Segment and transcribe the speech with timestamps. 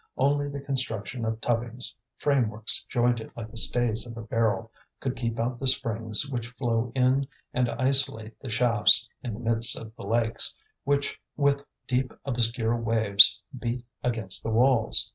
[0.17, 5.39] Only the construction of tubbings, frameworks jointed like the stays of a barrel, could keep
[5.39, 10.07] out the springs which flow in and isolate the shafts in the midst of the
[10.07, 15.07] lakes, which with deep obscure waves beat against the walls.